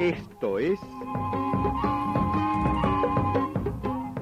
[0.00, 0.80] Esto es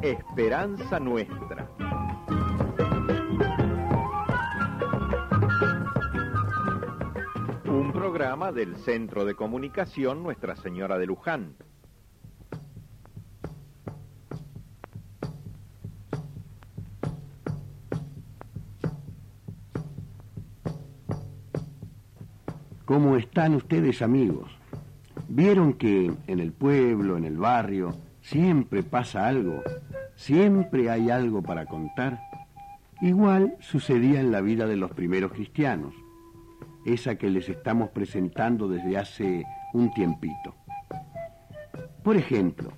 [0.00, 1.70] Esperanza Nuestra.
[7.66, 11.56] Un programa del Centro de Comunicación Nuestra Señora de Luján.
[22.86, 24.56] ¿Cómo están ustedes amigos?
[25.28, 29.62] ¿Vieron que en el pueblo, en el barrio, siempre pasa algo?
[30.14, 32.20] Siempre hay algo para contar.
[33.00, 35.94] Igual sucedía en la vida de los primeros cristianos,
[36.84, 39.44] esa que les estamos presentando desde hace
[39.74, 40.54] un tiempito.
[42.02, 42.70] Por ejemplo,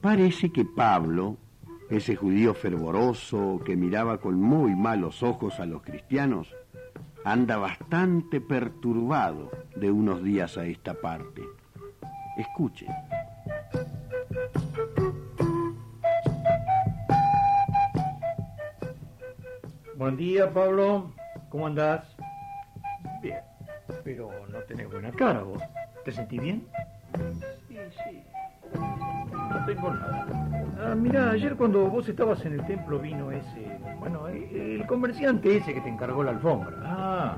[0.00, 1.36] parece que Pablo,
[1.90, 6.54] ese judío fervoroso que miraba con muy malos ojos a los cristianos,
[7.24, 11.42] anda bastante perturbado de unos días a esta parte.
[12.38, 12.86] Escuche.
[19.96, 21.12] Buen día, Pablo.
[21.48, 22.04] ¿Cómo andás?
[23.20, 23.40] Bien,
[24.04, 25.60] pero no tenés buena cara vos.
[26.04, 26.64] ¿Te sentís bien?
[27.68, 28.22] Sí, sí.
[28.72, 30.26] No tengo nada.
[30.80, 35.74] Ah, mira, ayer cuando vos estabas en el templo vino ese, bueno, el comerciante ese
[35.74, 36.76] que te encargó la alfombra.
[36.84, 37.36] Ah,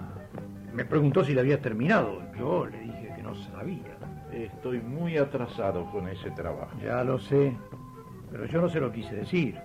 [0.75, 2.21] me preguntó si la habías terminado.
[2.39, 3.97] Yo le dije que no sabía.
[4.33, 6.71] Estoy muy atrasado con ese trabajo.
[6.83, 7.55] Ya lo sé,
[8.31, 9.59] pero yo no se lo quise decir.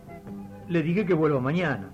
[0.68, 1.90] Le dije que vuelva mañana.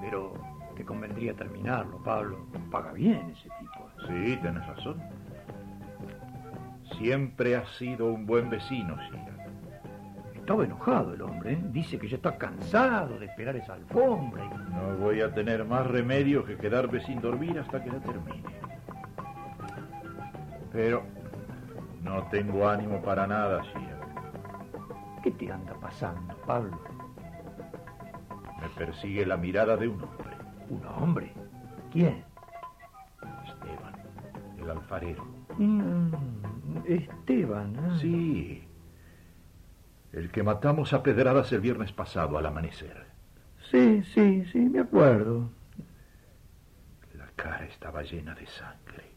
[0.00, 0.32] Pero
[0.76, 2.46] te convendría terminarlo, Pablo.
[2.70, 3.88] Paga bien ese tipo.
[4.06, 5.00] Sí, tenés razón.
[6.98, 9.28] Siempre has sido un buen vecino, Shira.
[10.34, 11.58] Estaba enojado el hombre, ¿eh?
[11.70, 14.44] Dice que ya está cansado de esperar esa alfombra.
[14.44, 18.42] y- No voy a tener más remedio que quedarme sin dormir hasta que la termine.
[20.72, 21.02] Pero
[22.02, 24.00] no tengo ánimo para nada, Shira.
[25.22, 26.80] ¿Qué te anda pasando, Pablo?
[28.60, 30.36] Me persigue la mirada de un hombre,
[30.68, 31.32] ¿Un hombre?
[31.92, 32.24] ¿Quién?
[33.46, 33.94] Esteban,
[34.58, 35.24] el alfarero.
[35.58, 36.12] Mm,
[36.86, 37.76] Esteban.
[37.78, 37.98] ah.
[38.00, 38.64] Sí,
[40.12, 43.06] el que matamos a pedradas el viernes pasado al amanecer.
[43.70, 45.50] Sí, sí, sí, me acuerdo.
[47.14, 49.11] La cara estaba llena de sangre.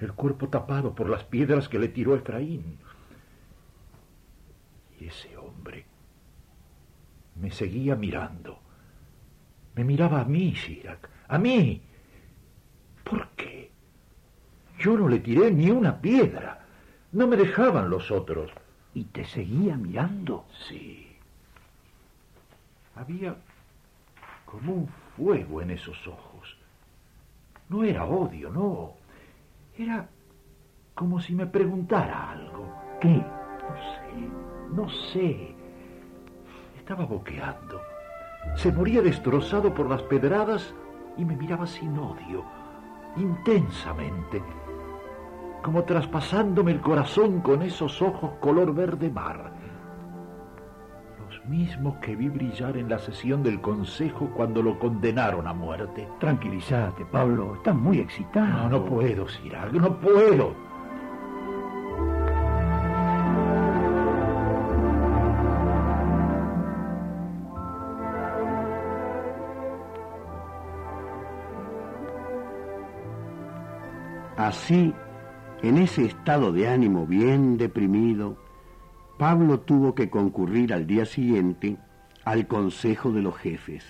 [0.00, 2.78] El cuerpo tapado por las piedras que le tiró Efraín.
[5.00, 5.86] Y ese hombre
[7.40, 8.58] me seguía mirando.
[9.74, 11.08] Me miraba a mí, Shirak.
[11.28, 11.82] A mí.
[13.04, 13.70] ¿Por qué?
[14.78, 16.66] Yo no le tiré ni una piedra.
[17.12, 18.50] No me dejaban los otros.
[18.94, 20.46] ¿Y te seguía mirando?
[20.68, 21.16] Sí.
[22.94, 23.36] Había
[24.46, 26.56] como un fuego en esos ojos.
[27.68, 28.94] No era odio, no.
[29.78, 30.08] Era
[30.94, 32.72] como si me preguntara algo.
[33.00, 33.08] ¿Qué?
[33.08, 35.54] No sé, no sé.
[36.78, 37.80] Estaba boqueando.
[38.54, 40.74] Se moría destrozado por las pedradas
[41.18, 42.44] y me miraba sin odio,
[43.16, 44.42] intensamente,
[45.62, 49.52] como traspasándome el corazón con esos ojos color verde mar.
[51.48, 56.08] Mismos que vi brillar en la sesión del Consejo cuando lo condenaron a muerte.
[56.18, 57.54] Tranquilízate, Pablo.
[57.54, 58.68] Estás muy excitado.
[58.68, 60.54] No, no puedo, Sirag, no puedo.
[74.36, 74.92] Así,
[75.62, 78.36] en ese estado de ánimo bien deprimido,
[79.18, 81.78] Pablo tuvo que concurrir al día siguiente
[82.24, 83.84] al consejo de los jefes.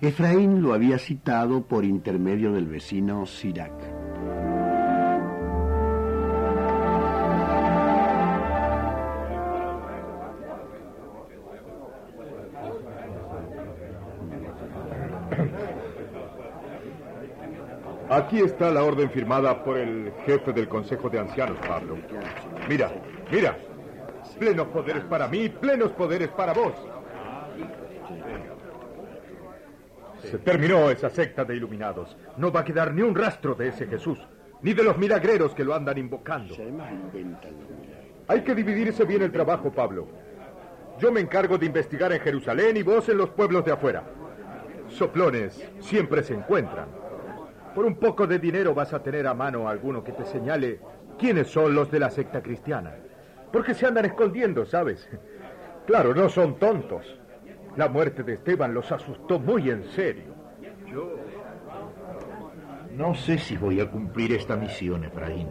[0.00, 3.72] Efraín lo había citado por intermedio del vecino Sirac.
[18.08, 21.96] Aquí está la orden firmada por el jefe del Consejo de Ancianos, Pablo.
[22.68, 22.90] Mira,
[23.30, 23.56] mira.
[24.40, 26.72] Plenos poderes para mí, plenos poderes para vos.
[30.22, 32.16] Se terminó esa secta de iluminados.
[32.38, 34.18] No va a quedar ni un rastro de ese Jesús,
[34.62, 36.54] ni de los milagreros que lo andan invocando.
[38.28, 40.08] Hay que dividirse bien el trabajo, Pablo.
[40.98, 44.04] Yo me encargo de investigar en Jerusalén y vos en los pueblos de afuera.
[44.88, 46.88] Soplones siempre se encuentran.
[47.74, 50.80] Por un poco de dinero vas a tener a mano a alguno que te señale
[51.18, 52.94] quiénes son los de la secta cristiana.
[53.52, 55.08] Porque se andan escondiendo, ¿sabes?
[55.86, 57.18] Claro, no son tontos.
[57.76, 60.34] La muerte de Esteban los asustó muy en serio.
[60.86, 61.16] Yo
[62.96, 65.48] no sé si voy a cumplir esta misión, Efraín.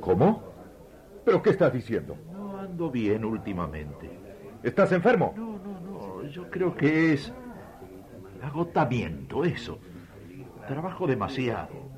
[0.00, 0.42] ¿Cómo?
[1.24, 2.16] ¿Pero qué estás diciendo?
[2.32, 4.10] No ando bien últimamente.
[4.62, 5.32] ¿Estás enfermo?
[5.36, 6.24] No, no, no.
[6.28, 7.32] Yo creo que es
[8.42, 9.78] agotamiento, eso.
[10.66, 11.90] Trabajo demasiado.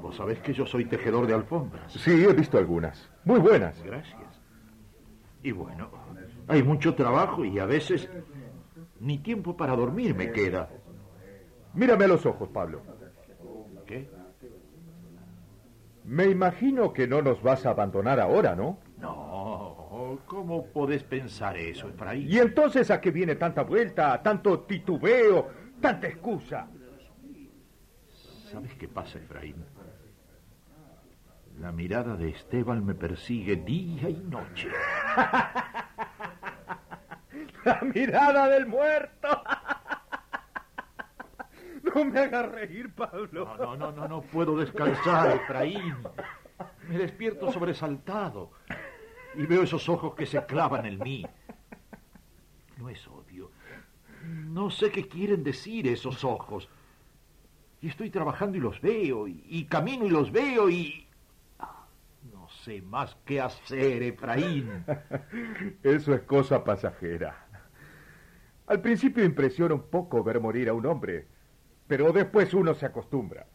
[0.00, 1.92] Vos sabés que yo soy tejedor de alfombras.
[1.92, 3.10] Sí, he visto algunas.
[3.24, 3.82] Muy buenas.
[3.82, 4.27] Gracias.
[5.42, 5.90] Y bueno,
[6.48, 8.08] hay mucho trabajo y a veces
[9.00, 10.68] ni tiempo para dormir me queda.
[11.74, 12.82] Mírame a los ojos, Pablo.
[13.86, 14.08] ¿Qué?
[16.04, 18.78] Me imagino que no nos vas a abandonar ahora, ¿no?
[18.98, 22.26] No, ¿cómo podés pensar eso, Efraín?
[22.28, 25.48] ¿Y entonces a qué viene tanta vuelta, tanto titubeo,
[25.80, 26.66] tanta excusa?
[28.50, 29.56] ¿Sabes qué pasa, Efraín?
[31.60, 34.68] La mirada de Esteban me persigue día y noche.
[37.64, 39.42] La mirada del muerto.
[41.82, 43.56] No me hagas reír, Pablo.
[43.58, 45.96] No, no, no, no, no puedo descansar, Efraín.
[46.88, 48.52] Me despierto sobresaltado
[49.34, 51.26] y veo esos ojos que se clavan en mí.
[52.76, 53.50] No es odio.
[54.24, 56.68] No sé qué quieren decir esos ojos.
[57.80, 61.07] Y estoy trabajando y los veo, y, y camino y los veo, y...
[62.68, 64.84] Sé más qué hacer, Efraín.
[65.82, 67.46] Eso es cosa pasajera.
[68.66, 71.28] Al principio impresiona un poco ver morir a un hombre,
[71.86, 73.46] pero después uno se acostumbra.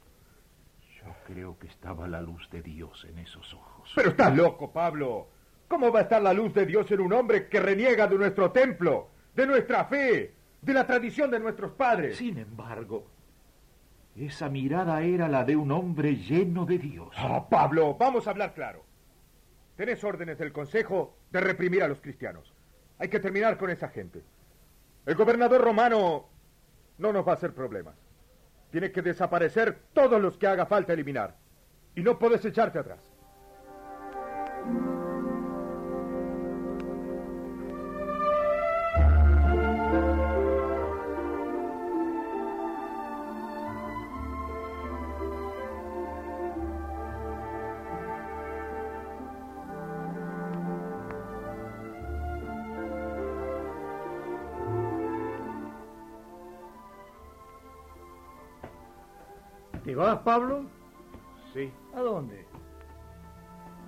[0.97, 3.91] Yo creo que estaba la luz de Dios en esos ojos.
[3.93, 5.27] Pero estás loco, Pablo.
[5.67, 8.49] ¿Cómo va a estar la luz de Dios en un hombre que reniega de nuestro
[8.49, 12.17] templo, de nuestra fe, de la tradición de nuestros padres?
[12.17, 13.05] Sin embargo,
[14.15, 17.09] esa mirada era la de un hombre lleno de Dios.
[17.15, 18.91] Ah, Pablo, vamos a hablar claro.
[19.75, 22.53] Tenés órdenes del Consejo de reprimir a los cristianos.
[22.99, 24.21] Hay que terminar con esa gente.
[25.05, 26.29] El gobernador romano
[26.97, 27.95] no nos va a hacer problemas.
[28.71, 31.35] Tiene que desaparecer todos los que haga falta eliminar.
[31.95, 33.12] Y no puedes echarte atrás.
[59.83, 60.63] ¿Te vas, Pablo?
[61.53, 61.71] Sí.
[61.95, 62.45] ¿A dónde?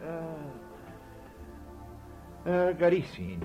[0.03, 0.35] Ah,
[2.45, 3.39] ah, Garicín.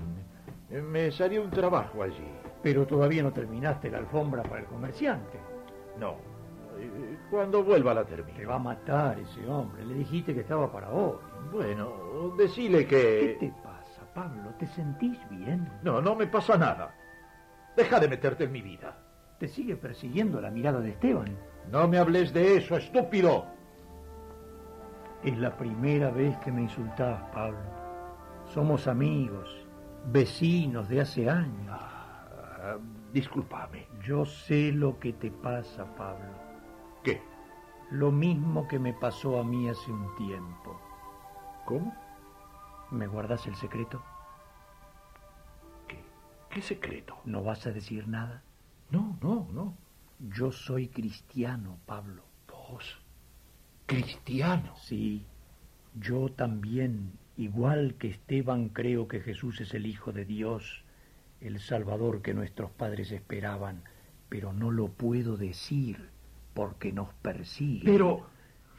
[0.70, 2.28] Me salió un trabajo allí.
[2.62, 5.38] Pero todavía no terminaste la alfombra para el comerciante.
[5.98, 6.16] No.
[6.78, 8.48] eh, Cuando vuelva la Te termino.
[8.50, 9.84] va a matar ese hombre.
[9.84, 11.16] Le dijiste que estaba para hoy.
[11.52, 13.46] Bueno, decile ¿Qué que...
[13.48, 14.50] te pasa, Pablo?
[14.58, 15.68] ¿Te sentís bien?
[15.82, 16.94] No, no me pasa nada.
[17.76, 18.96] Deja de meterte en mi vida.
[19.40, 21.34] ¿Te sigue persiguiendo la mirada de Esteban?
[21.72, 23.46] No me hables de eso, estúpido.
[25.24, 27.58] Es la primera vez que me insultás, Pablo.
[28.52, 29.66] Somos amigos,
[30.12, 31.70] vecinos de hace años.
[31.70, 32.76] Ah,
[33.14, 33.86] discúlpame.
[34.06, 36.34] Yo sé lo que te pasa, Pablo.
[37.02, 37.22] ¿Qué?
[37.90, 40.78] Lo mismo que me pasó a mí hace un tiempo.
[41.64, 41.96] ¿Cómo?
[42.90, 44.02] ¿Me guardas el secreto?
[45.88, 45.98] ¿Qué?
[46.50, 47.16] ¿Qué secreto?
[47.24, 48.42] ¿No vas a decir nada?
[48.90, 49.76] No, no, no.
[50.18, 52.22] Yo soy cristiano, Pablo.
[52.48, 52.84] ¿Vos?
[53.86, 54.74] ¿Cristiano?
[54.82, 55.24] Sí,
[55.94, 60.84] yo también, igual que Esteban, creo que Jesús es el Hijo de Dios,
[61.40, 63.82] el Salvador que nuestros padres esperaban,
[64.28, 66.10] pero no lo puedo decir
[66.54, 67.84] porque nos persigue.
[67.84, 68.26] Pero...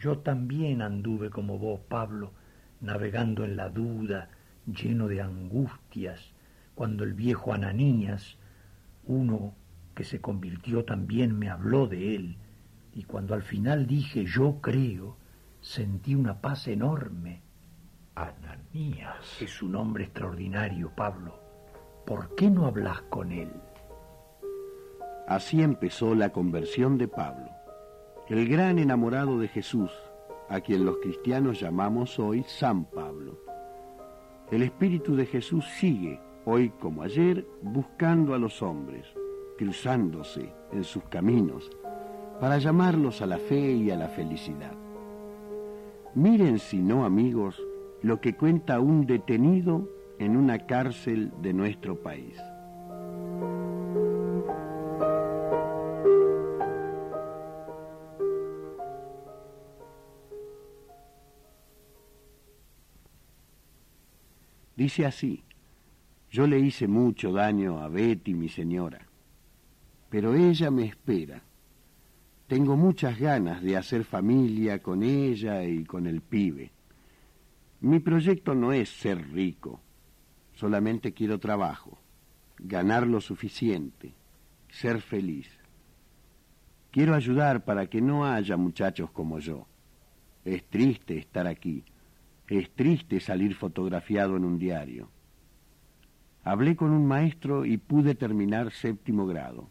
[0.02, 2.32] Yo también anduve como vos, Pablo,
[2.80, 4.30] navegando en la duda,
[4.66, 6.34] lleno de angustias,
[6.74, 8.40] cuando el viejo Ananías,
[9.04, 9.54] uno
[10.02, 12.36] que se convirtió también, me habló de él,
[12.92, 15.16] y cuando al final dije yo creo,
[15.60, 17.44] sentí una paz enorme.
[18.16, 19.40] Ananías.
[19.40, 21.40] Es un hombre extraordinario, Pablo.
[22.04, 23.52] ¿Por qué no hablas con él?
[25.28, 27.52] Así empezó la conversión de Pablo,
[28.28, 29.92] el gran enamorado de Jesús,
[30.50, 33.38] a quien los cristianos llamamos hoy San Pablo.
[34.50, 39.06] El Espíritu de Jesús sigue, hoy como ayer, buscando a los hombres,
[39.62, 41.70] cruzándose en sus caminos,
[42.40, 44.74] para llamarlos a la fe y a la felicidad.
[46.16, 47.62] Miren, si no amigos,
[48.02, 49.88] lo que cuenta un detenido
[50.18, 52.36] en una cárcel de nuestro país.
[64.76, 65.44] Dice así,
[66.32, 69.11] yo le hice mucho daño a Betty, mi señora,
[70.12, 71.42] pero ella me espera.
[72.48, 76.74] Tengo muchas ganas de hacer familia con ella y con el pibe.
[77.80, 79.80] Mi proyecto no es ser rico,
[80.54, 81.98] solamente quiero trabajo,
[82.60, 84.14] ganar lo suficiente,
[84.70, 85.48] ser feliz.
[86.92, 89.66] Quiero ayudar para que no haya muchachos como yo.
[90.44, 91.86] Es triste estar aquí,
[92.50, 95.10] es triste salir fotografiado en un diario.
[96.44, 99.70] Hablé con un maestro y pude terminar séptimo grado.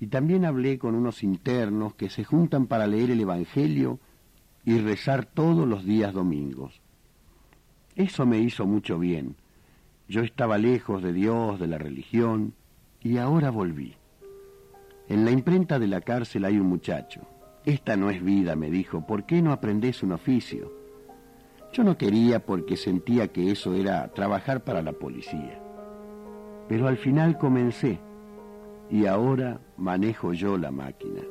[0.00, 3.98] Y también hablé con unos internos que se juntan para leer el Evangelio
[4.64, 6.80] y rezar todos los días domingos.
[7.94, 9.36] Eso me hizo mucho bien.
[10.08, 12.54] Yo estaba lejos de Dios, de la religión,
[13.00, 13.94] y ahora volví.
[15.08, 17.22] En la imprenta de la cárcel hay un muchacho.
[17.64, 19.06] Esta no es vida, me dijo.
[19.06, 20.72] ¿Por qué no aprendes un oficio?
[21.72, 25.60] Yo no quería porque sentía que eso era trabajar para la policía.
[26.68, 28.00] Pero al final comencé
[28.90, 31.22] y ahora manejo yo la máquina.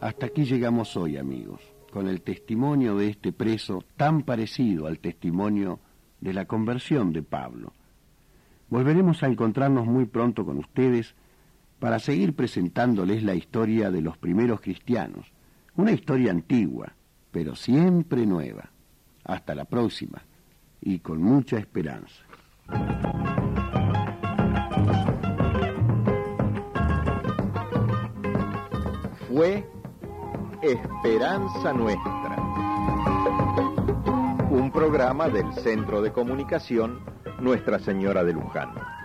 [0.00, 1.60] Hasta aquí llegamos hoy, amigos,
[1.92, 5.80] con el testimonio de este preso tan parecido al testimonio
[6.20, 7.72] de la conversión de Pablo.
[8.68, 11.14] Volveremos a encontrarnos muy pronto con ustedes
[11.78, 15.26] para seguir presentándoles la historia de los primeros cristianos,
[15.76, 16.92] una historia antigua,
[17.30, 18.70] pero siempre nueva.
[19.24, 20.22] Hasta la próxima
[20.80, 22.24] y con mucha esperanza.
[29.28, 29.68] Fue
[30.62, 32.36] Esperanza Nuestra,
[34.50, 37.00] un programa del Centro de Comunicación
[37.38, 38.97] Nuestra Señora de Luján.